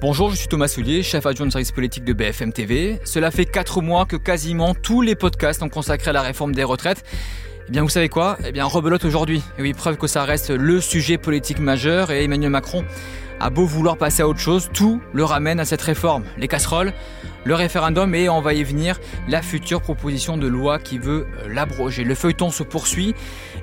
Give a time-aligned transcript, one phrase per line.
[0.00, 3.00] Bonjour, je suis Thomas Soulier, chef adjoint de service politique de BFM TV.
[3.04, 6.64] Cela fait 4 mois que quasiment tous les podcasts ont consacré à la réforme des
[6.64, 7.02] retraites.
[7.68, 8.36] Eh bien, vous savez quoi?
[8.44, 9.42] Eh bien, rebelote aujourd'hui.
[9.56, 12.84] Et oui, preuve que ça reste le sujet politique majeur et Emmanuel Macron
[13.40, 16.24] a beau vouloir passer à autre chose, tout le ramène à cette réforme.
[16.38, 16.92] Les casseroles,
[17.44, 21.48] le référendum et on va y venir, la future proposition de loi qui veut euh,
[21.48, 22.04] l'abroger.
[22.04, 23.14] Le feuilleton se poursuit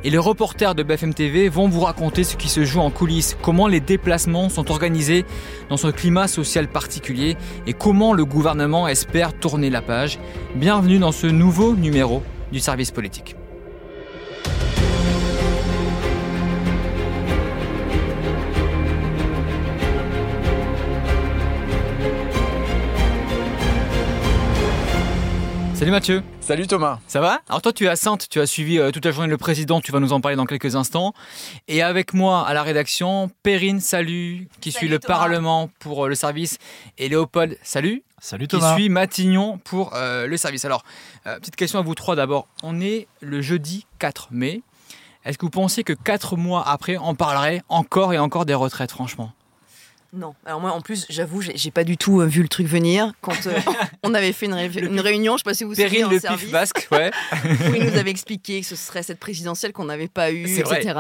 [0.04, 3.38] et les reporters de BFM TV vont vous raconter ce qui se joue en coulisses,
[3.42, 5.26] comment les déplacements sont organisés
[5.70, 7.38] dans ce climat social particulier
[7.68, 10.20] et comment le gouvernement espère tourner la page.
[10.56, 13.36] Bienvenue dans ce nouveau numéro du service politique.
[25.76, 26.22] Salut Mathieu.
[26.52, 27.00] Salut Thomas.
[27.08, 27.40] Ça va?
[27.48, 29.80] Alors toi tu es à Sainte, tu as suivi euh, toute la journée le président,
[29.80, 31.14] tu vas nous en parler dans quelques instants.
[31.70, 36.16] Et avec moi à la rédaction, Perrine, salut, qui suit le Parlement pour euh, le
[36.16, 36.58] service,
[36.98, 38.04] et Léopold, salut.
[38.20, 38.76] Salut Thomas.
[38.76, 40.66] Qui suit Matignon pour euh, le service.
[40.66, 40.84] Alors,
[41.24, 42.50] petite question à vous trois d'abord.
[42.64, 44.62] On est le jeudi 4 mai.
[45.24, 48.92] Est-ce que vous pensez que quatre mois après, on parlerait encore et encore des retraites,
[48.92, 49.32] franchement?
[50.14, 50.36] Non.
[50.46, 53.14] Alors moi, en plus, j'avoue, j'ai pas du tout euh, vu le truc venir.
[53.22, 53.58] Quand euh,
[54.04, 56.88] on avait fait une, réunion, je sais pas si vous vous souvenez, le pif basque,
[56.92, 57.12] ouais.
[57.70, 61.00] où il nous avait expliqué que ce serait cette présidentielle qu'on n'avait pas eue, etc.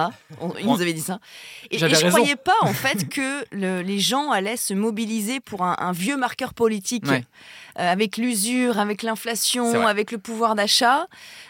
[0.59, 1.19] il nous avait dit ça.
[1.71, 5.91] Et, je ne croyais pas, en fait, que les gens allaient se mobiliser pour un,
[5.91, 7.05] vieux marqueur politique.
[7.79, 11.07] Euh, avec l'usure, avec l'inflation, avec le pouvoir d'achat,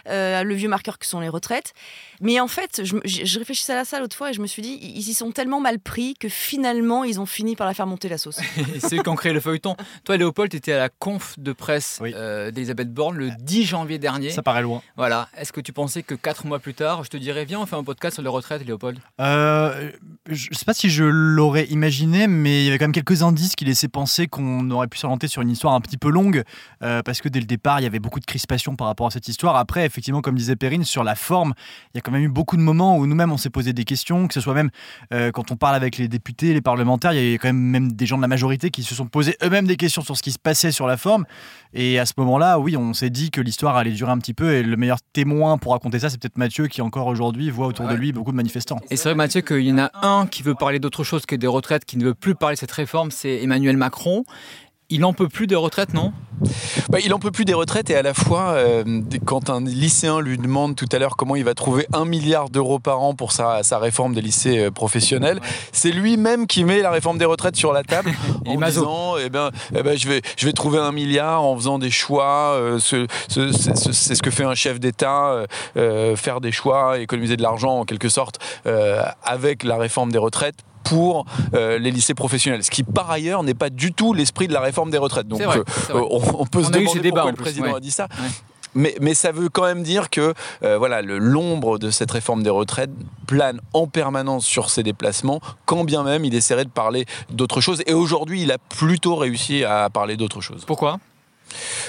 [0.08, 1.74] le vieux marqueur que sont les retraites.
[2.22, 4.80] Mais en fait, je, je réfléchissais à ça l'autre fois et je me suis dit,
[4.82, 8.10] ils y sont tellement mal pris que finalement, ils ont fini par la faire monter
[8.10, 8.40] la sauce.
[8.80, 9.76] c'est eux qui ont créé le feuilleton.
[10.04, 13.98] Toi, Léopold, tu étais à la conf de presse euh, d'Elisabeth Borne le 10 janvier
[13.98, 14.30] dernier.
[14.30, 14.82] Ça paraît loin.
[14.98, 15.30] Voilà.
[15.38, 17.76] Est-ce que tu pensais que quatre mois plus tard, je te dirais, viens, on fait
[17.76, 19.00] un podcast sur les retraites, Léopold?
[19.20, 19.92] Euh,
[20.28, 23.24] Je ne sais pas si je l'aurais imaginé, mais il y avait quand même quelques
[23.24, 26.44] indices qui laissaient penser qu'on aurait pu s'orienter sur une histoire un petit peu longue,
[26.84, 29.12] euh, parce que dès le départ, il y avait beaucoup de crispation par rapport à
[29.12, 29.56] cette histoire.
[29.56, 31.54] Après, effectivement, comme disait Perrine, sur la forme,
[31.94, 33.84] il y a quand même eu beaucoup de moments où nous-mêmes on s'est posé des
[33.84, 34.70] questions, que ce soit même
[35.14, 37.92] euh, quand on parle avec les députés, les parlementaires, il y a quand même même
[37.92, 40.32] des gens de la majorité qui se sont posés eux-mêmes des questions sur ce qui
[40.32, 41.26] se passait sur la forme.
[41.74, 44.54] Et à ce moment-là, oui, on s'est dit que l'histoire allait durer un petit peu.
[44.54, 47.88] Et le meilleur témoin pour raconter ça, c'est peut-être Mathieu qui encore aujourd'hui voit autour
[47.88, 48.80] de lui beaucoup de manifestants.
[48.90, 51.36] Et c'est vrai, Mathieu, qu'il y en a un qui veut parler d'autre chose que
[51.36, 54.24] des retraites, qui ne veut plus parler de cette réforme, c'est Emmanuel Macron
[54.92, 56.14] il n'en peut plus des retraites, non?
[56.90, 58.84] Bah, Il n'en peut plus des retraites et à la fois, euh,
[59.26, 62.80] quand un lycéen lui demande tout à l'heure comment il va trouver un milliard d'euros
[62.80, 65.40] par an pour sa, réforme des lycées euh, professionnels,
[65.72, 68.12] c'est lui-même qui met la réforme des retraites sur la table
[68.46, 71.80] en disant eh ben, eh ben, je, vais, je vais trouver un milliard en faisant
[71.80, 72.54] des choix.
[72.56, 75.46] Euh, c'est ce que fait un chef d'État,
[76.16, 78.40] faire des choix, économiser de l'argent en quelque sorte
[79.24, 83.54] avec la réforme des retraites pour euh, les lycées professionnels, ce qui par ailleurs n'est
[83.54, 85.28] pas du tout l'esprit de la réforme des retraites.
[85.28, 88.08] Donc euh, on, peut se demander pourquoi le président a dit ça.
[88.74, 90.34] Mais, mais, ça veut quand même dire que
[90.64, 92.92] euh, voilà, l'ombre de cette réforme des retraites
[93.28, 97.84] plane en permanence sur ses déplacements, quand bien même il essaierait de parler d'autre chose.
[97.86, 100.64] Et aujourd'hui, il a plutôt réussi à parler d'autre chose.
[100.66, 101.00] Pourquoi?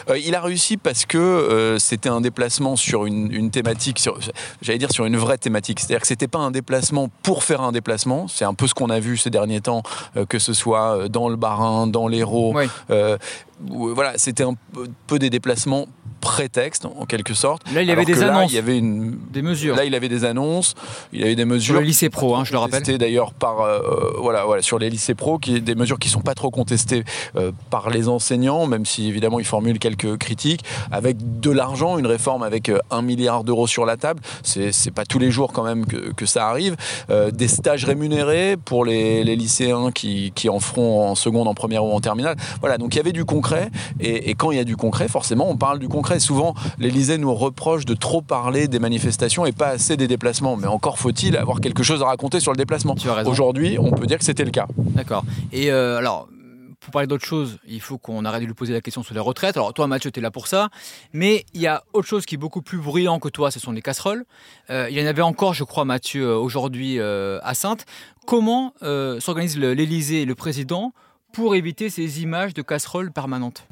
[0.09, 4.03] Euh, il a réussi parce que euh, c'était un déplacement sur une, thématique,
[4.61, 5.81] j'allais dire sur une vraie thématique.
[5.81, 8.28] C'est-à-dire que c'était pas un déplacement pour faire un déplacement.
[8.28, 9.83] C'est un peu ce qu'on a vu ces derniers temps,
[10.17, 12.55] euh, que ce soit dans le Barin, dans l'Hérault.
[13.69, 14.55] Voilà, c'était un
[15.06, 15.87] peu des déplacements
[16.23, 17.62] prétexte en quelque sorte.
[17.75, 18.50] Là, il y avait des annonces.
[18.50, 19.19] il y avait une...
[19.31, 19.77] des mesures.
[19.77, 20.75] Là, il avait des annonces,
[21.12, 21.75] il avait des mesures.
[21.75, 22.87] Sur le lycée pro, hein, je le rappelle.
[22.87, 23.81] C'était d'ailleurs par euh,
[24.19, 27.05] voilà, voilà sur les lycées pro, qui des mesures qui sont pas trop contestées
[27.37, 32.06] euh, par les enseignants, même si évidemment ils formulent quelques critiques, avec de l'argent, une
[32.06, 34.21] réforme avec euh, un milliard d'euros sur la table.
[34.45, 36.77] C'est c'est pas tous les jours quand même que, que ça arrive.
[37.33, 41.84] des stages rémunérés pour les, les lycéens qui, qui, en feront en seconde, en première
[41.84, 42.37] ou en terminale.
[42.61, 43.52] Voilà, donc il y avait du concret,
[44.01, 47.19] et, et quand il y a du concret, forcément, on parle du concret souvent, l'Elysée
[47.19, 50.57] nous reproche de trop parler des manifestations et pas assez des déplacements.
[50.57, 52.95] Mais encore faut-il avoir quelque chose à raconter sur le déplacement.
[53.27, 54.67] Aujourd'hui, on peut dire que c'était le cas.
[54.77, 55.25] D'accord.
[55.53, 56.29] Et euh, alors,
[56.81, 59.21] pour parler d'autre chose, il faut qu'on arrête de lui poser la question sur les
[59.21, 59.57] retraites.
[59.57, 60.69] Alors toi, Mathieu, tu es là pour ça.
[61.13, 63.72] Mais il y a autre chose qui est beaucoup plus bruyant que toi, ce sont
[63.72, 64.25] les casseroles.
[64.71, 67.87] Euh, il y en avait encore, je crois, Mathieu, euh, aujourd'hui à Sainte.
[68.27, 68.75] Comment
[69.19, 70.93] s'organise l'Élysée et le président
[71.33, 73.67] pour éviter ces images de casseroles permanentes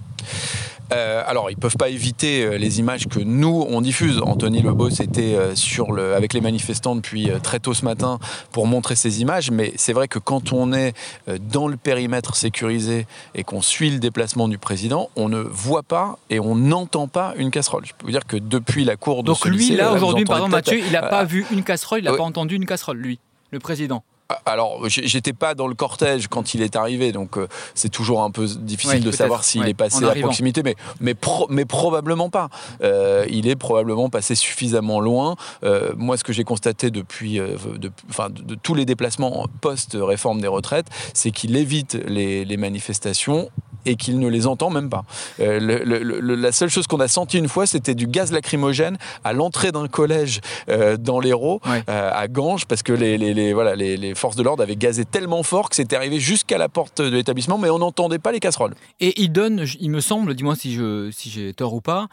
[0.93, 4.21] euh, alors, ils peuvent pas éviter euh, les images que nous on diffuse.
[4.23, 8.19] Anthony Lebos était euh, sur le, avec les manifestants depuis très tôt ce matin
[8.51, 9.51] pour montrer ces images.
[9.51, 10.93] Mais c'est vrai que quand on est
[11.41, 16.19] dans le périmètre sécurisé et qu'on suit le déplacement du président, on ne voit pas
[16.29, 17.85] et on n'entend pas une casserole.
[17.87, 20.81] Je peux vous dire que depuis la cour de Donc lui, là, aujourd'hui, pardon, Mathieu,
[20.85, 23.21] il n'a pas vu une casserole, il n'a pas entendu une casserole, lui,
[23.53, 24.03] le président.
[24.47, 28.31] Alors, j'étais pas dans le cortège quand il est arrivé, donc euh, c'est toujours un
[28.31, 31.15] peu difficile de savoir s'il est passé à proximité, mais, mais,
[31.49, 32.49] mais probablement pas.
[32.83, 35.37] Euh, il est probablement passé suffisamment loin.
[35.65, 40.49] Euh, moi, ce que j'ai constaté depuis, de, enfin, de, tous les déplacements post-réforme des
[40.49, 43.51] retraites, c'est qu'il évite les, les manifestations
[43.87, 45.05] et qu'il ne les entend même pas.
[45.41, 49.73] Euh, la seule chose qu'on a senti une fois, c'était du gaz lacrymogène à l'entrée
[49.73, 54.43] d'un collège euh, dans l'Hérault, euh, à Ganges, parce que les, voilà, les, forces de
[54.43, 57.79] l'ordre avaient gazé tellement fort que c'était arrivé jusqu'à la porte de l'établissement, mais on
[57.79, 58.75] n'entendait pas les casseroles.
[59.01, 62.09] Et il donne, il me semble, dis-moi si j'ai si tort ou pas,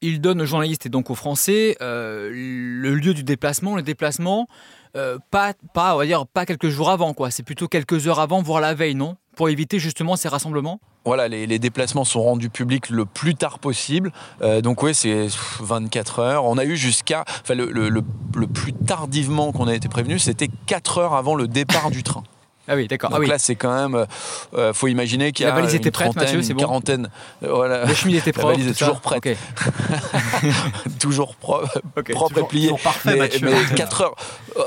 [0.00, 4.48] il donne aux journalistes et donc aux Français le lieu du déplacement, le déplacement.
[4.94, 7.30] pas, pas, on va dire, pas quelques jours avant, quoi.
[7.30, 9.16] C'est plutôt quelques heures avant, voire la veille, non?
[9.36, 10.80] Pour éviter justement ces rassemblements?
[11.04, 14.12] Voilà, les, déplacements sont rendus publics le plus tard possible.
[14.42, 15.26] Euh, donc oui, c'est
[15.60, 16.44] 24 heures.
[16.44, 17.24] On a eu jusqu'à...
[17.42, 21.90] Enfin, le, le, plus tardivement qu'on a été prévenu, c'était 4 heures avant le départ
[21.90, 22.22] du train.
[22.68, 23.10] Ah oui, d'accord.
[23.10, 24.06] Donc ah là, c'est quand même.
[24.52, 25.52] Il euh, faut imaginer qu'il y a.
[25.52, 26.60] La valise était prête, Mathieu, c'est bon.
[26.60, 27.10] quarantaine.
[27.42, 27.84] Euh, voilà.
[27.90, 28.50] Était propre.
[28.50, 29.24] La valise est toujours prête.
[31.00, 32.72] toujours propre et pliée.
[32.82, 34.14] Parfait, mais, mais 4 heures.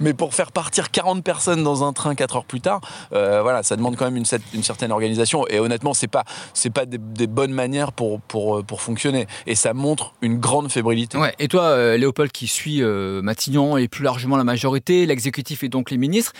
[0.00, 2.80] mais pour faire partir 40 personnes dans un train 4 heures plus tard,
[3.12, 5.46] euh, voilà, ça demande quand même une, une, certaine organisation.
[5.48, 6.24] Et honnêtement, c'est pas,
[6.54, 9.28] c'est pas des, bonnes manières pour, pour, pour fonctionner.
[9.46, 11.18] Et ça montre une grande fébrilité.
[11.18, 11.34] Ouais.
[11.38, 15.98] Et toi, Léopold, qui suit Matignon et plus largement la majorité, l'exécutif et donc les
[15.98, 16.32] ministres,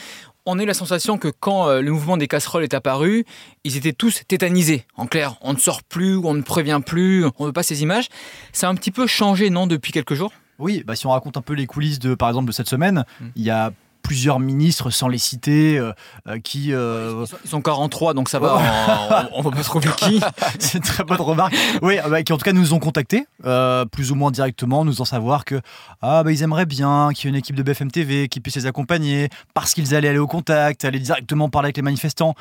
[0.46, 3.24] on a eu la sensation que quand euh, le mouvement des casseroles est apparu,
[3.64, 4.84] ils étaient tous tétanisés.
[4.96, 7.82] En clair, on ne sort plus, on ne prévient plus, on ne veut pas ces
[7.82, 8.08] images.
[8.52, 10.32] Ça a un petit peu changé, non, depuis quelques jours?
[10.58, 13.04] Oui, bah si on raconte un peu les coulisses de, par exemple, de cette semaine,
[13.20, 13.26] hmm.
[13.36, 13.72] il y a
[14.04, 15.92] plusieurs ministres, sans les citer, euh,
[16.28, 16.68] euh, qui...
[16.68, 20.20] Ils, sont, 43, donc ça va, on, ne va pas trouver qui.
[20.60, 21.56] C'est une très bonne remarque.
[21.82, 25.00] Oui, bah, qui en tout cas nous ont contactés, euh, plus ou moins directement, nous
[25.00, 25.60] en savoir que
[26.02, 28.56] ah, bah, ils aimeraient bien qu'il y ait une équipe de BFM TV qui puisse
[28.56, 32.34] les accompagner, parce qu'ils allaient aller au contact, aller directement parler avec les manifestants.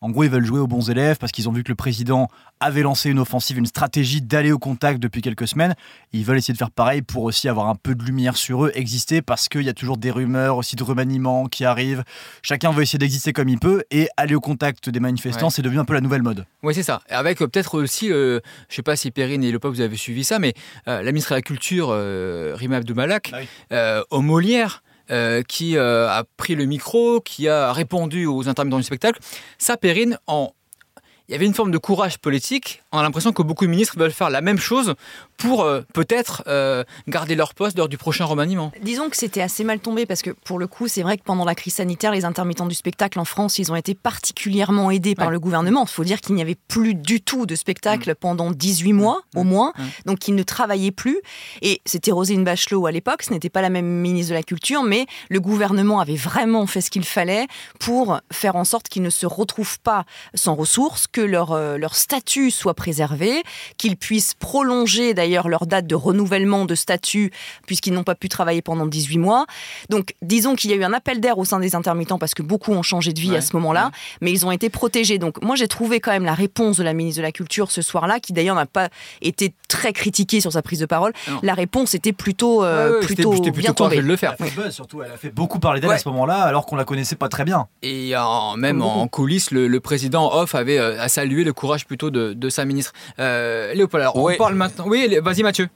[0.00, 2.28] En gros, ils veulent jouer aux bons élèves parce qu'ils ont vu que le président
[2.60, 5.74] avait lancé une offensive, une stratégie d'aller au contact depuis quelques semaines.
[6.12, 8.72] Ils veulent essayer de faire pareil pour aussi avoir un peu de lumière sur eux,
[8.74, 12.04] exister parce qu'il y a toujours des rumeurs aussi de remaniement qui arrivent.
[12.42, 15.80] Chacun veut essayer d'exister comme il peut et aller au contact des manifestants, c'est devenu
[15.80, 16.44] un peu la nouvelle mode.
[16.62, 17.00] Oui, c'est ça.
[17.08, 19.96] Avec euh, peut-être aussi, euh, je ne sais pas si Perrine et Lepa vous avez
[19.96, 20.54] suivi ça, mais
[20.86, 21.88] euh, la ministre de la Culture,
[22.56, 23.32] Rima Abdoumalak,
[23.70, 28.78] ah au Molière, euh, qui euh, a pris le micro, qui a répondu aux intermittents
[28.78, 29.20] du spectacle.
[29.58, 30.52] Ça, Perrine, en
[31.28, 32.82] il y avait une forme de courage politique.
[32.90, 34.94] On a l'impression que beaucoup de ministres veulent faire la même chose
[35.36, 38.72] pour euh, peut-être euh, garder leur poste lors du prochain remaniement.
[38.82, 41.44] Disons que c'était assez mal tombé parce que pour le coup, c'est vrai que pendant
[41.44, 45.30] la crise sanitaire, les intermittents du spectacle en France, ils ont été particulièrement aidés par
[45.30, 45.84] le gouvernement.
[45.84, 48.14] Il faut dire qu'il n'y avait plus du tout de spectacle mm.
[48.14, 49.38] pendant 18 mois mm.
[49.38, 49.82] au moins, mm.
[50.06, 51.20] donc ils ne travaillaient plus.
[51.60, 54.82] Et c'était Roselyne Bachelot à l'époque, ce n'était pas la même ministre de la Culture,
[54.82, 57.46] mais le gouvernement avait vraiment fait ce qu'il fallait
[57.78, 60.04] pour faire en sorte qu'ils ne se retrouvent pas
[60.34, 63.42] sans ressources, que leur, euh, leur statut soit préservé,
[63.76, 67.30] qu'ils puissent prolonger d'ailleurs leur date de renouvellement de statut
[67.66, 69.46] puisqu'ils n'ont pas pu travailler pendant 18 mois.
[69.88, 72.42] Donc disons qu'il y a eu un appel d'air au sein des intermittents parce que
[72.42, 75.18] beaucoup ont changé de vie à ce moment-là, mais ils ont été protégés.
[75.18, 77.82] Donc moi j'ai trouvé quand même la réponse de la ministre de la Culture ce
[77.82, 78.88] soir-là, qui d'ailleurs n'a pas
[79.22, 81.12] été très critiquée sur sa prise de parole.
[81.42, 83.96] La réponse était plutôt, euh, plutôt, bien tombée.
[83.96, 84.36] de le faire.
[84.70, 87.28] surtout, elle a fait beaucoup parler d'elle à ce moment-là, alors qu'on la connaissait pas
[87.28, 87.66] très bien.
[87.82, 88.14] Et
[88.56, 92.66] même en coulisses, le, président Hoff avait euh, à saluer le courage plutôt de, sa
[92.66, 92.92] ministre.
[93.18, 94.84] Euh, Léopold, alors on parle maintenant.
[94.86, 95.68] Oui, vas-y Mathieu.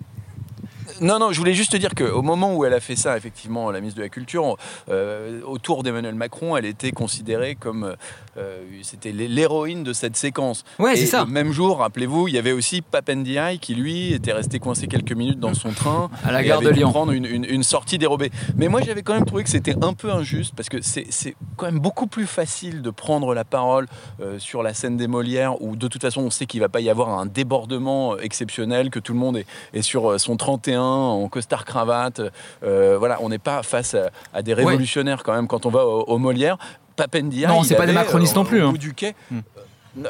[1.00, 3.70] Non, non, je voulais juste te dire qu'au moment où elle a fait ça, effectivement,
[3.70, 4.56] la ministre de la Culture,
[4.90, 7.96] euh, autour d'Emmanuel Macron, elle était considérée comme.
[8.36, 10.64] Euh, c'était l'héroïne de cette séquence.
[10.78, 11.24] Ouais, c'est ça.
[11.24, 15.12] Le même jour, rappelez-vous, il y avait aussi Papendiaï qui, lui, était resté coincé quelques
[15.12, 16.10] minutes dans son train.
[16.24, 16.90] À la gare de Lyon.
[16.90, 18.30] prendre une, une, sortie dérobée.
[18.56, 21.06] Mais moi, j'avais quand même trouvé que c'était un peu injuste parce que c'est
[21.56, 23.86] quand même beaucoup plus facile de prendre la parole
[24.20, 26.68] euh, sur la scène des Molières où, de toute façon, on sait qu'il ne va
[26.68, 30.82] pas y avoir un débordement exceptionnel, que tout le monde est, est sur son 31
[30.82, 32.20] en costard cravate.
[32.62, 33.96] Euh, voilà, on n'est pas face
[34.32, 36.58] à, des révolutionnaires quand même quand on va au, Molière.
[36.96, 38.62] Papendia, non, c'est pas des macronistes non plus.
[38.62, 38.72] Hein.
[38.72, 39.40] du quai, hmm.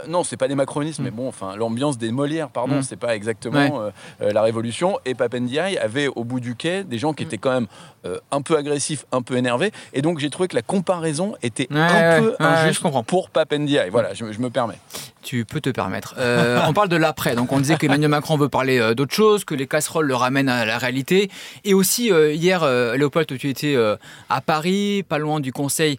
[0.09, 1.15] Non, c'est pas des macronistes, mais mm.
[1.15, 2.83] bon, enfin, l'ambiance des Molières, pardon, mm.
[2.83, 4.99] c'est pas exactement euh, euh, la révolution.
[5.05, 7.27] Et Papendiaï avait au bout du quai des gens qui mm.
[7.27, 7.67] étaient quand même
[8.07, 9.73] euh, un peu agressifs, un peu énervés.
[9.93, 13.91] Et donc j'ai trouvé que la comparaison était un peu injuste pour Papendiaï.
[13.91, 14.79] Voilà, je, me permets.
[15.23, 16.15] Tu peux te permettre.
[16.19, 17.35] on parle de l'après.
[17.35, 20.65] Donc on disait qu'Emmanuel Macron veut parler d'autre chose, que les casseroles le ramènent à
[20.65, 21.31] la réalité.
[21.65, 22.65] Et aussi, hier,
[22.97, 23.77] Léopold, tu étais
[24.29, 25.99] à Paris, pas loin du Conseil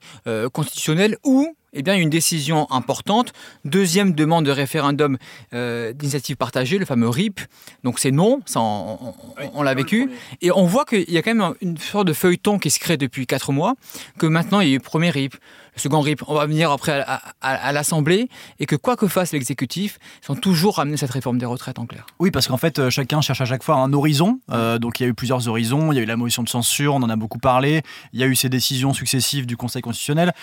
[0.52, 3.34] constitutionnel, où eh bien, une décision importante.
[3.66, 5.18] Deuxième demande de référendum
[5.54, 7.42] euh, d'initiative partagée, le fameux RIP.
[7.84, 10.12] Donc c'est non, ça on, l'a vécu.
[10.42, 12.98] Et on voit qu'il y a quand même une sorte de feuilleton qui se crée
[12.98, 13.76] depuis quatre mois,
[14.20, 15.36] que maintenant il y a eu le premier RIP,
[15.76, 17.04] le second RIP, on va venir après
[17.42, 21.46] à, l'Assemblée, et que quoi que fasse l'exécutif, ils sont toujours ramener cette réforme des
[21.46, 22.06] retraites en clair.
[22.20, 24.40] Oui, parce qu'en fait, euh, chacun cherche à chaque fois un horizon.
[24.52, 26.50] Euh, donc il y a eu plusieurs horizons, il y a eu la motion de
[26.50, 27.82] censure, on en a beaucoup parlé,
[28.14, 30.34] il y a eu ces décisions successives du Conseil constitutionnel,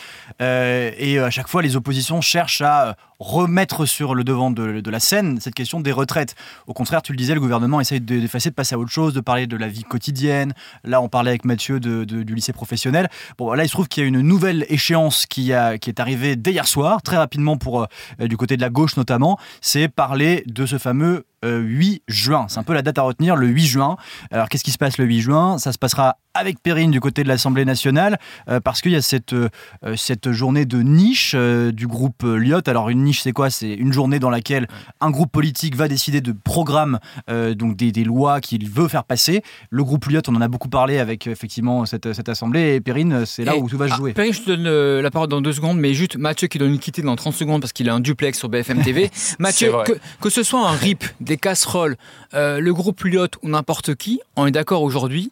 [0.41, 5.39] et à chaque fois, les oppositions cherchent à remettre sur le devant de, la scène
[5.41, 6.35] cette question des retraites.
[6.67, 9.21] Au contraire, tu le disais, le gouvernement essaye d'effacer, de passer à autre chose, de
[9.21, 10.55] parler de la vie quotidienne.
[10.85, 13.09] Là, on parlait avec Mathieu de, du lycée professionnel.
[13.39, 16.01] Bon, là, il se trouve qu'il y a une nouvelle échéance qui, a, qui est
[16.01, 17.83] arrivée dès hier soir, très rapidement pour
[18.21, 19.39] euh, du côté de la gauche notamment.
[19.61, 22.47] C'est parler de ce fameux 8 euh, juin.
[22.49, 23.97] C'est un peu la date à retenir, le 8 juin.
[24.31, 25.59] Alors qu'est-ce qui se passe le 8 juin?
[25.59, 28.19] Ça se passera avec Perrine du côté de l'Assemblée nationale,
[28.49, 29.49] euh, parce qu'il y a cette, euh,
[29.97, 32.69] cette journée de niche du groupe Lyot.
[32.69, 33.51] Alors une niche, c'est quoi?
[33.51, 34.69] C'est une journée dans laquelle
[35.01, 39.43] un groupe politique va décider de programmes, donc des, des lois qu'il veut faire passer.
[39.71, 42.77] Le groupe Lyot, on en a beaucoup parlé avec effectivement cette, cette Assemblée.
[42.77, 44.13] Et Perrine, c'est là où tout va se ah, jouer.
[44.13, 46.79] Perrine, je te donne la parole dans deux secondes, mais juste Mathieu qui doit nous
[46.79, 49.11] quitter dans 30 secondes parce qu'il a un duplex sur BFM TV.
[49.39, 51.97] Mathieu, que, que, ce soit un RIP, des casseroles,
[52.35, 55.31] euh, le groupe Lyot ou n'importe qui, on est d'accord aujourd'hui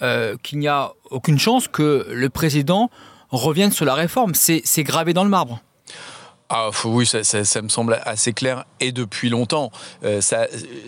[0.00, 2.88] euh, qu'il n'y a aucune chance que le président
[3.30, 4.32] revienne sur la réforme.
[4.34, 5.60] C'est gravé dans le marbre.
[6.50, 9.72] Ah, oui, ça, me semble assez clair et depuis longtemps.
[10.04, 10.20] Euh,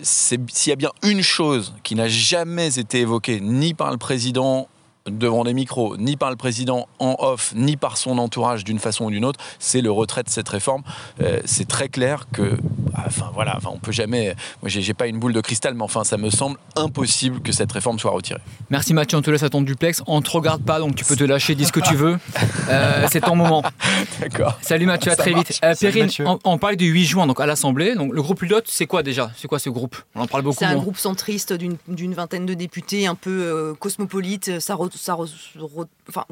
[0.01, 4.69] s'il y a bien une chose qui n'a jamais été évoquée ni par le président
[5.09, 9.05] devant des micros, ni par le président en off, ni par son entourage d'une façon
[9.05, 10.83] ou d'une autre, c'est le retrait de cette réforme.
[11.21, 12.57] Euh, c'est très clair que,
[12.95, 14.35] enfin voilà, enfin, on peut jamais.
[14.61, 17.71] Moi, j'ai pas une boule de cristal, mais enfin, ça me semble impossible que cette
[17.71, 18.39] réforme soit retirée.
[18.69, 20.01] Merci Mathieu, on te laisse à ton duplex.
[20.07, 22.17] On te regarde pas, donc tu peux te lâcher, dis ce que tu veux.
[22.69, 23.63] Euh, c'est ton moment.
[24.21, 24.57] D'accord.
[24.61, 25.59] Salut Mathieu, à très vite.
[25.63, 26.09] Euh, Perrine,
[26.43, 27.95] on, parle du 8 juin, donc à l'Assemblée.
[27.95, 29.31] Donc le groupe Ulot, c'est quoi déjà?
[29.35, 29.97] C'est quoi ce groupe?
[30.15, 30.57] On en parle beaucoup.
[30.57, 34.59] C'est un groupe centriste d'une vingtaine de députés, un peu cosmopolite.
[34.59, 36.25] Ça ça, enfin,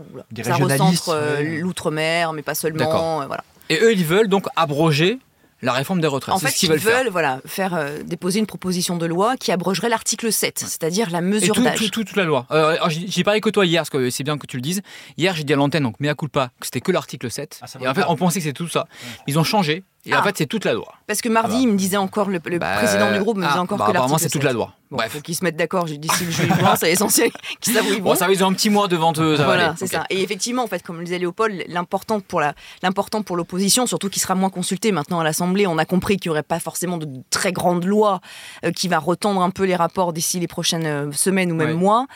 [0.44, 3.22] ça recentre euh, l'outre-mer, mais pas seulement.
[3.22, 3.44] Euh, voilà.
[3.70, 5.20] Et eux, ils veulent donc abroger
[5.62, 6.34] la réforme des retraites.
[6.34, 7.12] En fait, ils, veulent, faire.
[7.12, 11.56] voilà, faire euh, déposer une proposition de loi qui abrogerait l'article 7, c'est-à-dire la mesure
[11.56, 11.78] d'âge.
[11.78, 12.48] Tout, toute la loi.
[12.88, 14.82] j'ai parlé que toi hier, parce que c'est bien que tu le dises.
[15.18, 17.62] Hier, j'ai dit à l'antenne, donc mea culpa, que c'était que l'article 7.
[17.62, 18.88] Ah, et en fait, on pensait que c'était tout ça.
[19.28, 19.84] Ils ont changé.
[20.06, 20.24] Et en ah.
[20.24, 20.96] fait, c'est toute la loi.
[21.06, 23.62] Parce que mardi, il me disait encore, le, bah, président du groupe me disait ah,
[23.62, 23.98] encore bah, que l'article.
[23.98, 24.74] Apparemment, c'est toute la loi.
[24.92, 25.10] Bref.
[25.10, 25.88] Il faut qu'ils se mettent d'accord.
[25.88, 27.32] Si le juin, c'est essentiel
[27.62, 28.00] qu'ils vont.
[28.02, 29.36] Bon, ça, ils ont un petit mois devant eux.
[29.36, 30.04] Voilà, c'est ça.
[30.10, 34.10] Et effectivement, en fait, comme le disait Léopold, l'important pour la, l'important pour l'opposition, surtout
[34.10, 36.98] qui sera moins consulté maintenant à l'Assemblée, on a compris qu'il n'y aurait pas forcément
[36.98, 38.20] de très grande loi
[38.66, 41.78] euh, qui va retendre un peu les rapports d'ici les prochaines euh, semaines ou même
[41.78, 42.08] mois.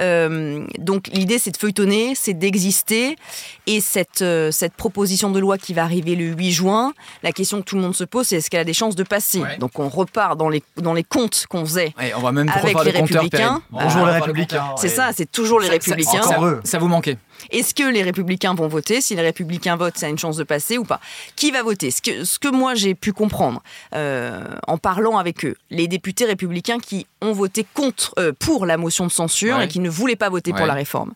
[0.00, 3.16] Euh, donc l'idée, c'est de feuilletonner, c'est d'exister.
[3.66, 7.66] Et cette, cette proposition de loi qui va arriver le 8 juin, la question que
[7.66, 9.42] tout le monde se pose, c'est est-ce qu'elle a des chances de passer?
[9.58, 13.62] Donc on repart dans les, dans les comptes qu'on faisait va même avec les républicains.
[13.70, 14.74] Bonjour les républicains.
[14.76, 16.22] C'est ça, c'est toujours les républicains.
[16.64, 17.18] Ça, vous manquait.
[17.50, 20.44] Est-ce que les républicains vont voter Si les républicains votent, ça a une chance de
[20.44, 21.00] passer ou pas
[21.34, 23.62] Qui va voter ce que, ce que moi j'ai pu comprendre
[23.94, 28.76] euh, en parlant avec eux, les députés républicains qui ont voté contre, euh, pour la
[28.76, 31.14] motion de censure et qui ne voulaient pas voter pour la réforme,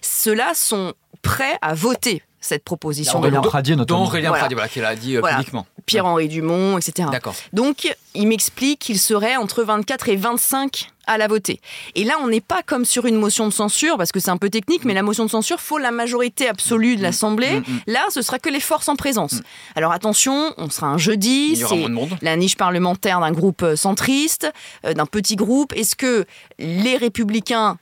[0.00, 3.40] ceux-là sont prêts à voter cette proposition de loi.
[3.40, 4.00] Pradier, notamment.
[4.00, 5.66] Dont Aurélien Pradier, voilà, qui l'a dit euh, publiquement.
[5.86, 7.08] Pierre-Henri Dumont, etc.
[7.10, 7.34] D'accord.
[7.52, 11.60] Donc, il m'explique qu'il serait entre 24 et 25 à la voter.
[11.94, 14.36] Et là, on n'est pas comme sur une motion de censure, parce que c'est un
[14.36, 17.02] peu technique, mais la motion de censure, faut la majorité absolue de mm.
[17.02, 17.60] l'Assemblée.
[17.60, 17.80] Mm, mm.
[17.88, 19.42] Là, ce sera que les forces en présence.
[19.74, 21.86] Alors attention, on sera un jeudi, c'est
[22.22, 24.50] la niche parlementaire d'un groupe euh, centriste,
[24.86, 25.72] euh, d'un petit groupe.
[25.74, 26.24] Est-ce que
[26.58, 27.76] les républicains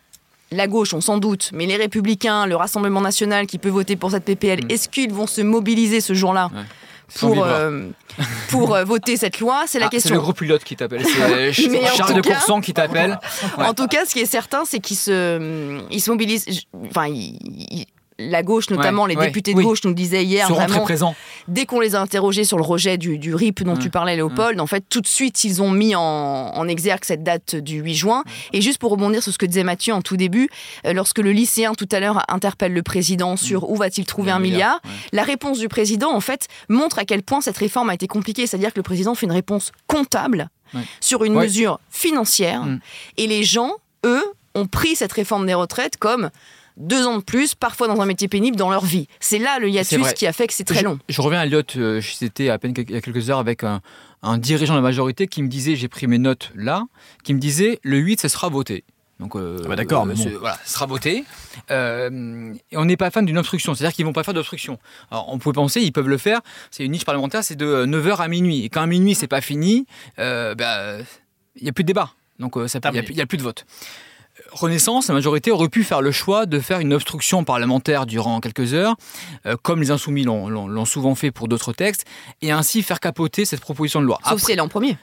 [0.53, 4.11] la gauche, on s'en doute, mais les républicains, le Rassemblement national qui peut voter pour
[4.11, 6.51] cette PPL, est-ce qu'ils vont se mobiliser ce jour-là
[7.19, 7.89] pour, euh,
[8.51, 9.65] pour euh, voter cette loi?
[9.67, 10.09] C'est la question.
[10.09, 11.05] C'est le groupe pilote qui t'appelle.
[11.05, 13.19] C'est Charles de Courson qui t'appelle.
[13.59, 16.47] En tout cas, ce qui est certain, c'est qu'ils se, ils se mobilisent.
[16.89, 17.07] Enfin,
[18.31, 21.15] la gauche, notamment les députés de gauche, nous disaient hier vraiment,
[21.49, 24.67] dès qu'on les a interrogés sur le rejet du, RIP dont tu parlais, Léopold, en
[24.67, 28.25] fait, tout de suite, ils ont mis en, exergue cette date du 8 juin.
[28.53, 30.49] Et juste pour rebondir sur ce que disait Mathieu en tout début,
[30.87, 34.39] euh, lorsque le lycéen tout à l'heure interpelle le président sur où va-t-il trouver un,
[34.39, 34.81] milliard,
[35.13, 38.47] la réponse du président, en fait, montre à quel point cette réforme a été compliquée.
[38.47, 40.49] C'est-à-dire que le président fait une réponse comptable
[41.01, 42.65] sur une mesure financière.
[42.65, 42.81] Mm.
[43.19, 43.73] Et les gens,
[44.07, 44.25] eux,
[44.55, 46.31] ont pris cette réforme des retraites comme
[46.77, 49.07] deux ans de plus, parfois dans un métier pénible dans leur vie.
[49.21, 50.99] C'est là le hiatus qui a fait que c'est très long.
[51.09, 53.81] Je reviens à Lyotte, euh, j'étais à peine il y a quelques heures avec un,
[54.39, 56.85] dirigeant de la majorité qui me disait, j'ai pris mes notes là,
[57.25, 58.85] qui me disait le 8, ça sera voté.
[59.21, 61.25] Donc, bah, d'accord, mais voilà, sera voté.
[61.71, 64.79] et on n'est pas fan d'une obstruction, c'est-à-dire qu'ils vont pas faire d'obstruction.
[65.13, 66.41] Alors, on pouvait penser, ils peuvent le faire.
[66.73, 68.65] C'est une niche parlementaire, c'est de 9h à minuit.
[68.65, 69.87] Et quand à minuit, c'est pas fini,
[70.17, 70.97] bah,
[71.57, 72.11] il n'y a plus de débat.
[72.41, 73.65] Donc, il n'y a, plus de vote.
[74.53, 78.75] Renaissance, la majorité aurait pu faire le choix de faire une obstruction parlementaire durant quelques
[78.75, 78.97] heures,
[79.47, 82.05] euh, comme les insoumis l'ont souvent fait pour d'autres textes,
[82.43, 84.19] et ainsi faire capoter cette proposition de loi.
[84.29, 84.97] Sauf si elle est en premier.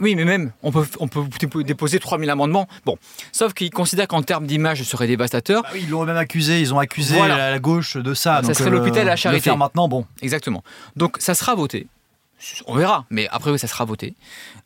[0.00, 1.24] Oui, mais même, on peut, on peut
[1.62, 2.66] déposer 3000 amendements.
[2.84, 2.98] Bon,
[3.32, 5.62] sauf qu'ils considèrent qu'en termes d'image, ce serait dévastateur.
[5.62, 8.42] Bah ils l'ont même accusé, ils ont accusé la, gauche de ça.
[8.42, 9.42] Ça serait l'hôpital à la euh, charité.
[9.42, 10.06] faire maintenant, bon.
[10.22, 10.62] Exactement.
[10.96, 11.86] Donc ça sera voté.
[12.66, 14.14] On verra, mais après, oui, ça sera voté.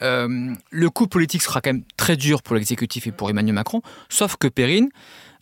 [0.03, 3.83] Euh, le coup politique sera quand même très dur pour l'exécutif et pour Emmanuel Macron,
[4.09, 4.91] sauf que Perrine,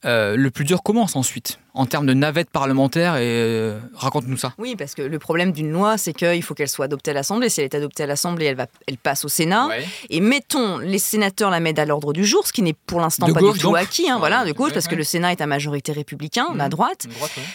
[0.04, 4.52] euh, le plus dur commence ensuite en termes de navette parlementaire et euh, raconte-nous ça.
[4.58, 7.49] Oui, parce que le problème d'une loi, c'est qu'il faut qu'elle soit adoptée à l'Assemblée.
[7.49, 9.68] Si elle est adoptée à l'Assemblée, elle, va, elle passe au Sénat.
[10.11, 13.32] Et mettons, les sénateurs la mettent à l'ordre du jour, ce qui n'est pour l'instant
[13.32, 15.92] pas du tout acquis, hein, voilà, de gauche, parce que le Sénat est à majorité
[15.92, 16.61] républicain, mmh.
[16.61, 17.06] à droite.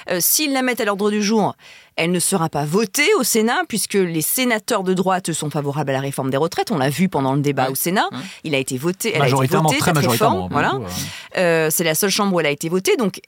[0.09, 1.55] Euh, s'ils la mettent à l'ordre du jour,
[1.95, 5.93] elle ne sera pas votée au Sénat, puisque les sénateurs de droite sont favorables à
[5.93, 6.71] la réforme des retraites.
[6.71, 8.07] On l'a vu pendant le débat au Sénat.
[8.43, 10.47] Il a été voté, elle a été votée, cette réforme.
[10.51, 10.79] Voilà.
[11.37, 12.95] Euh, c'est la seule chambre où elle a été votée.
[12.97, 13.21] Donc,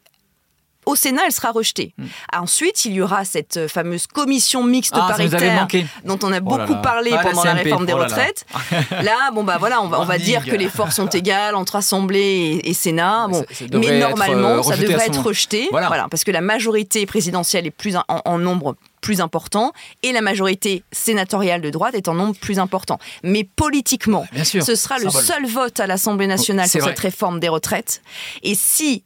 [0.86, 1.94] au Sénat, elle sera rejetée.
[1.98, 2.06] Hmm.
[2.42, 5.68] Ensuite, il y aura cette euh, fameuse commission mixte ah, paritaire
[6.04, 8.46] dont on a oh beaucoup parlé ah, pendant la, réforme des oh retraites.
[8.92, 9.32] Là.
[9.34, 12.62] bon bah voilà, on va, on va dire que les forces sont égales entre Assemblée
[12.64, 13.28] et, Sénat.
[13.30, 16.08] Bon, mais normalement, euh, ça devrait être rejeté, voilà.
[16.10, 19.72] parce que la majorité présidentielle est plus en, nombre plus important
[20.04, 23.00] et la majorité sénatoriale de droite est en nombre plus important.
[23.24, 28.02] Mais politiquement, ce sera le seul vote à l'Assemblée nationale sur cette réforme des retraites.
[28.44, 29.04] Et si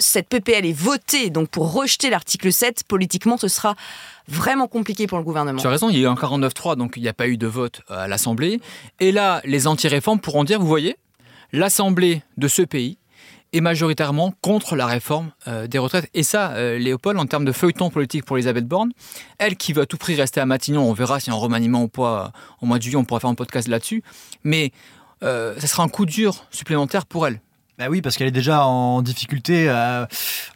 [0.00, 3.76] cette PPL est votée donc pour rejeter l'article 7, politiquement, ce sera
[4.26, 5.60] vraiment compliqué pour le gouvernement.
[5.60, 7.36] Tu as raison, il y a eu un 49-3, donc il n'y a pas eu
[7.36, 8.60] de vote à l'Assemblée.
[8.98, 10.96] Et là, les anti-réformes pourront dire, vous voyez,
[11.52, 12.98] l'Assemblée de ce pays
[13.52, 16.08] est majoritairement contre la réforme euh, des retraites.
[16.14, 18.92] Et ça, euh, Léopold, en termes de feuilleton politique pour Elisabeth Borne,
[19.38, 21.88] elle qui veut à tout prix rester à Matignon, on verra si en remaniement ou
[21.88, 24.02] pas, au mois de juillet, on pourra faire un podcast là-dessus,
[24.44, 24.72] mais
[25.22, 27.40] euh, ça sera un coup dur supplémentaire pour elle.
[27.80, 29.64] Bah oui, parce qu'elle est déjà en difficulté.
[29.70, 30.04] Euh,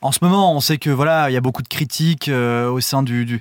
[0.02, 2.80] en ce moment, on sait que voilà, il y a beaucoup de critiques euh, au
[2.80, 3.40] sein du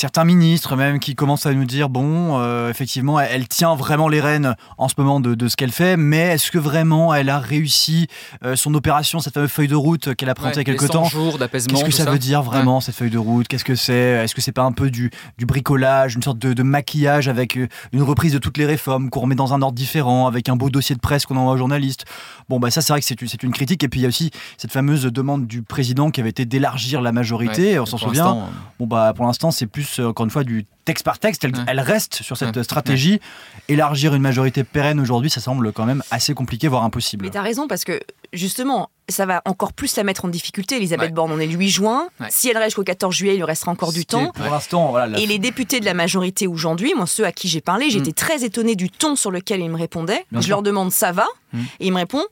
[0.00, 4.22] certains ministres même qui commencent à nous dire bon, euh, effectivement, elle, tient vraiment les
[4.22, 8.06] rênes en ce moment de, ce qu'elle fait, mais est-ce que vraiment elle a réussi
[8.42, 10.90] euh, son opération, cette fameuse feuille de route qu'elle a présentée il y a quelques
[10.90, 11.02] temps.
[11.02, 13.46] Qu'est-ce que ça, veut dire vraiment cette feuille de route?
[13.46, 13.92] Qu'est-ce que c'est?
[13.92, 17.68] Est-ce que c'est pas un peu du, du bricolage, une sorte de, maquillage avec euh,
[17.92, 20.70] une reprise de toutes les réformes qu'on remet dans un ordre différent, avec un beau
[20.70, 22.06] dossier de presse qu'on envoie aux journalistes?
[22.48, 23.84] Bon, bah ça, c'est vrai que c'est une critique.
[23.84, 27.02] Et puis il y a aussi cette fameuse demande du président qui avait été d'élargir
[27.02, 27.78] la majorité.
[27.78, 28.48] on s'en souvient.
[28.78, 31.46] Bon, bah pour l'instant, c'est plus euh, encore une fois, du texte par texte.
[31.66, 33.20] Elle, reste sur cette stratégie.
[33.68, 37.24] Élargir une majorité pérenne aujourd'hui, ça semble quand même assez compliqué, voire impossible.
[37.24, 38.00] Mais tu as raison, parce que
[38.32, 40.76] justement, ça va encore plus la mettre en difficulté.
[40.76, 42.08] Elisabeth Borne, on est le 8 juin.
[42.28, 44.32] Si elle reste jusqu'au 14 juillet, il lui restera encore du temps.
[44.32, 47.90] Pour l'instant, Et les députés de la majorité aujourd'hui, moi, ceux à qui j'ai parlé,
[47.90, 48.14] j'étais mm.
[48.14, 50.24] très étonnée du ton sur lequel ils me répondaient.
[50.32, 51.26] je leur demande ça va?
[51.52, 51.60] Mm.
[51.80, 52.22] Et il me répond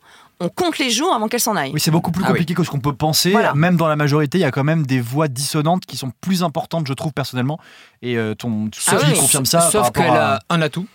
[0.40, 1.72] on compte les jours avant qu'elle s'en aille.
[1.72, 3.35] Oui, c'est beaucoup plus ah compliqué que ce qu'on peut penser.
[3.55, 6.42] Même dans la majorité, il y a quand même des voix dissonantes qui sont plus
[6.42, 7.59] importantes, je trouve personnellement.
[8.03, 9.61] Et euh, ton ah confirme ça.
[9.70, 10.87] Sauf qu'elle a un atout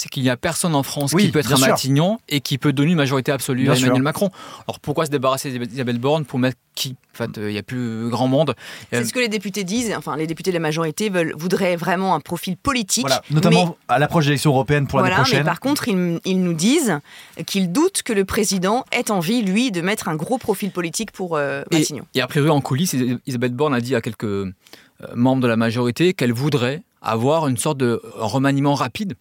[0.00, 2.72] c'est qu'il n'y a personne en France qui peut être à Matignon et qui peut
[2.72, 4.30] donner une majorité absolue à Emmanuel Macron.
[4.66, 6.96] Alors pourquoi se débarrasser d'Isabelle Borne pour mettre qui?
[7.14, 8.54] En fait, il n'y a plus grand monde.
[8.90, 9.92] C'est ce que les députés disent.
[9.94, 13.06] Enfin, les députés de la majorité veulent, voudraient vraiment un profil politique.
[13.30, 15.40] Notamment à l'approche des élections européennes pour l'année prochaine.
[15.40, 16.98] Mais par contre, ils, nous disent
[17.44, 21.36] qu'ils doutent que le président ait envie, lui, de mettre un gros profil politique pour
[21.36, 22.06] euh, Matignon.
[22.14, 24.52] Et, et a priori, en coulisses, Isabelle Borne a dit à quelques euh,
[25.14, 29.14] membres de la majorité qu'elle voudrait avoir une sorte de remaniement rapide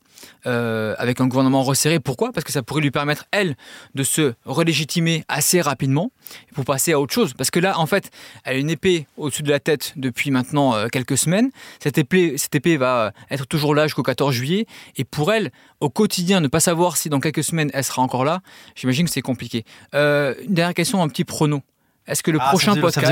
[0.46, 2.00] euh, avec un gouvernement resserré.
[2.00, 2.32] Pourquoi?
[2.32, 3.56] Parce que ça pourrait lui permettre, elle,
[3.96, 6.12] de se relégitimer assez rapidement
[6.54, 7.34] pour passer à autre chose.
[7.34, 8.12] Parce que là, en fait,
[8.44, 11.52] elle a une épée au-dessus de la tête depuis maintenant euh, quelques semaines.
[11.80, 14.65] Cette épée, cette épée va être toujours là jusqu'au 14 juillet.
[14.98, 18.26] Et pour elle, au quotidien, ne pas savoir si dans quelques semaines elle sera encore
[18.26, 18.42] là,
[18.76, 19.63] j'imagine que c'est compliqué.
[19.94, 21.62] Euh, une dernière question, un petit prono.
[22.08, 23.12] Est-ce que le ah, prochain podcast,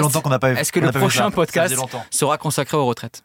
[0.57, 1.75] est-ce que le prochain podcast
[2.09, 3.23] sera consacré aux retraites?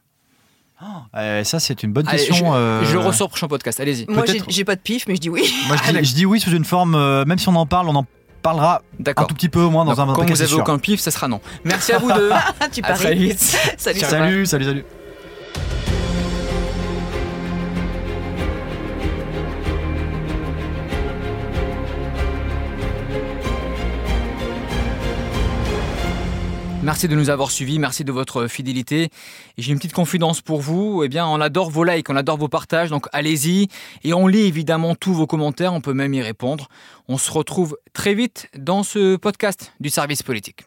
[1.17, 2.35] Euh, ça, c'est une bonne question.
[2.35, 3.81] je, euh, je, le ressors prochain podcast.
[3.81, 4.07] Allez-y.
[4.09, 5.53] Moi, j'ai pas de pif, mais je dis oui.
[5.69, 8.07] Moi, je dis, oui sous une forme, euh, même si on en parle, on en
[8.43, 11.01] parlera un tout petit peu au moins dans un un Quand vous avez aucun pif,
[11.01, 11.41] ça sera non.
[11.65, 12.31] Merci à vous deux.
[12.73, 13.39] tu à très vite.
[13.77, 14.65] salut, salut, salut.
[14.65, 14.85] salut.
[26.83, 29.11] Merci de nous avoir suivis, merci de votre fidélité.
[29.57, 31.05] J'ai une petite confidence pour vous.
[31.05, 33.69] Eh bien, on adore vos likes, on adore vos partages, donc allez-y.
[34.03, 36.69] Et on lit évidemment tous vos commentaires, on peut même y répondre.
[37.07, 40.65] On se retrouve très vite dans ce podcast du service politique.